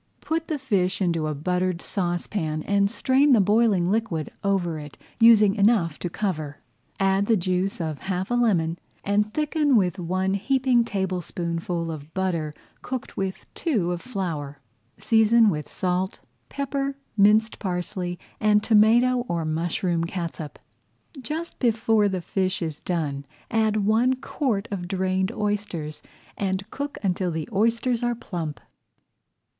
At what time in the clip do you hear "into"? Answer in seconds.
0.99-1.27